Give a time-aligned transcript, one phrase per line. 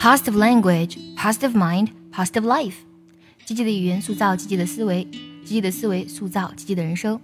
[0.00, 2.74] Positive language, positive mind, positive life。
[3.44, 5.04] 积极的语言塑造积极的思维，
[5.44, 7.20] 积极的思维塑造积极的人生。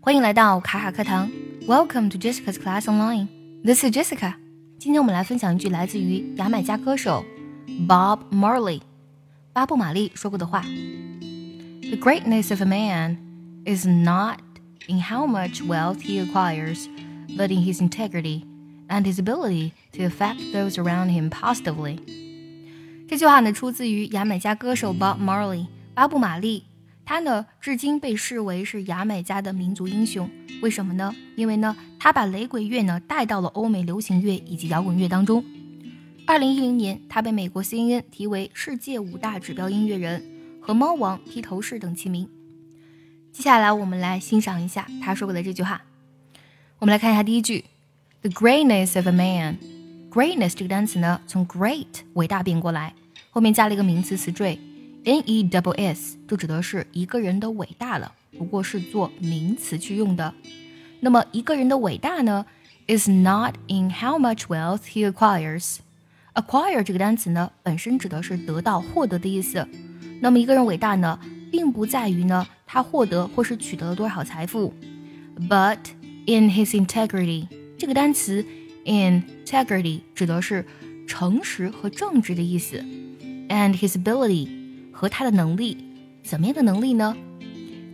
[0.00, 1.30] 欢迎来到卡卡课堂，
[1.66, 4.34] Welcome to Jessica's Class Online。This is Jessica。
[4.78, 7.24] 今天我们来分享一句来自于牙买加歌手
[7.88, 8.80] Bob Marley
[9.52, 10.62] 巴布玛丽说过的话：“
[11.80, 13.16] The greatness of a man
[13.64, 14.38] is not
[14.86, 16.86] in how much wealth he acquires,
[17.36, 18.44] but in his integrity
[18.88, 21.98] and his ability to affect those around him positively.”
[23.11, 26.63] 这句话呢，出自于牙买加歌手 Bob Marley 巴布玛丽。
[27.03, 30.29] 他呢，至今被视为是牙买加的民族英雄。
[30.61, 31.13] 为什么呢？
[31.35, 35.43] 因为呢，他把雷鬼乐呢带到了欧美流行乐以及摇滚乐当中。
[36.25, 40.23] 二零一零年，他被美国 CNN 提为世界五大指标音乐人，
[40.61, 42.29] 和猫王、披头士等齐名。
[43.33, 45.81] 接下来，我们来欣赏一下他说过的这句话。
[46.79, 47.65] 我们来看一下第一句
[48.21, 49.57] ：The greatness of a man。
[50.09, 52.93] Greatness 这个单词呢，从 great 伟大变过来。
[53.33, 54.59] 后面加了一个名词词缀
[55.05, 60.33] ，n e w s，就指的是一个人的伟大了，不过是做名词去用的。
[60.99, 62.45] 那么一个人的伟大呢
[62.87, 65.77] ，is not in how much wealth he acquires。
[66.33, 69.65] acquire 这个单词呢，本身指的是得到、获得的意思。
[70.19, 71.17] 那么一个人伟大呢，
[71.49, 74.73] 并不在于呢他获得或是取得了多少财富
[75.49, 75.79] ，but
[76.25, 77.47] in his integrity。
[77.77, 78.45] 这个单词
[78.83, 80.65] integrity 指的是
[81.07, 82.83] 诚实和正直的意思。
[83.51, 84.47] And his ability
[84.93, 85.77] 和他的能力，
[86.23, 87.15] 怎么样的能力呢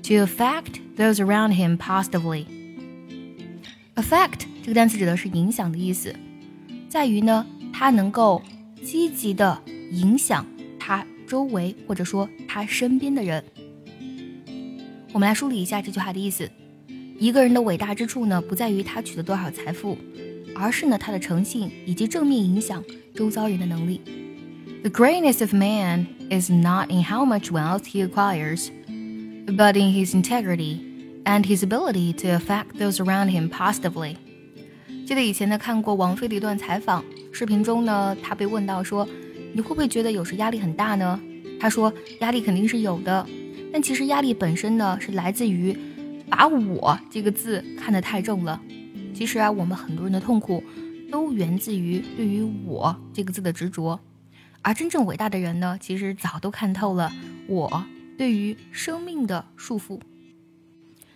[0.04, 2.46] ？To affect those around him positively.
[3.96, 6.16] Affect 这个单词指的是影响的意思，
[6.88, 8.44] 在于呢，他能够
[8.84, 9.60] 积极的
[9.92, 10.46] 影响
[10.80, 13.44] 他周围或者说他身边的人。
[15.14, 16.48] 我们来梳理一下这句话的意思：
[17.18, 19.98] 一个人的伟大之处呢，不在于他取得多少财富，
[20.56, 22.84] 而是呢他的诚信以及正面影响
[23.16, 24.00] 周遭人的能力。
[24.84, 28.70] The greatness of man is not in how much wealth he acquires,
[29.46, 30.80] but in his integrity
[31.26, 34.16] and his ability to affect those around him positively.
[35.06, 39.06] 记得以前呢看过王菲的一段采访，视频中呢，她被问到说
[39.52, 41.20] ：“你会不会觉得有时压力很大呢？”
[41.60, 43.28] 她说：“压力肯定是有的，
[43.74, 45.76] 但其实压力本身呢，是来自于
[46.30, 48.62] 把我这个字看得太重了。
[49.14, 50.64] 其实啊，我们很多人的痛苦
[51.12, 54.00] 都源自于对于我这个字的执着。”
[54.68, 57.10] 而真正伟大的人呢，其实早都看透了
[57.48, 57.86] 我
[58.18, 59.98] 对于生命的束缚。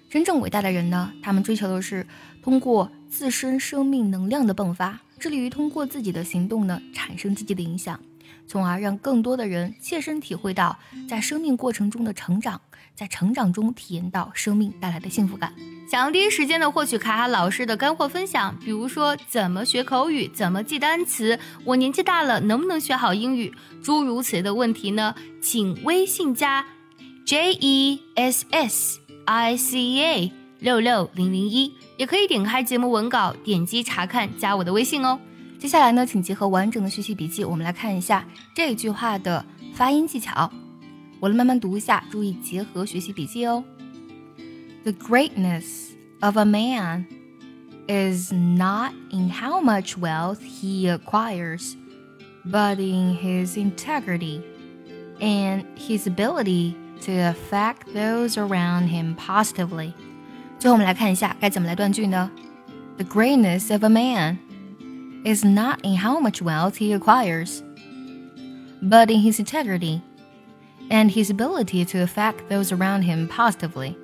[0.10, 2.08] 真正伟大的人呢，他们追求的是
[2.42, 8.00] 通过自身生命能量的迸发，致力于通过自己的行动呢，产生积极的影响。
[8.47, 10.78] 从而让更多的人切身体会到
[11.09, 12.59] 在生命过程中的成长，
[12.96, 15.53] 在成长中体验到生命带来的幸福感。
[15.90, 23.53] 想要第一时间的获取卡卡老师的干货分享，比如说怎么学口语，怎么记单词，我年纪大了能不能学好英语，
[23.84, 25.14] 诸如此类的问题呢？
[25.41, 26.66] 请微信加
[27.25, 35.20] J E S S I C A 六六零零一，也可以点开节目文稿，点击查看，加我的微信哦。
[35.61, 40.51] 接下来呢，请结合完整的学习笔记，我们来看一下这句话的发音技巧。
[41.19, 43.65] 我来慢慢读一下，注意结合学习笔记哦。
[44.84, 47.07] The greatness of a man
[47.89, 51.73] is not in how much wealth he acquires,
[52.45, 54.43] but in his integrity
[55.19, 59.93] and his ability to affect those around him positively.
[60.59, 62.31] 最后我们来看一下该怎么来断句呢？
[62.99, 64.39] The greatness of a man
[65.24, 67.64] is not in how much wealth he acquires,
[68.82, 70.02] but in his integrity
[70.90, 73.96] and his ability to affect those around him positively.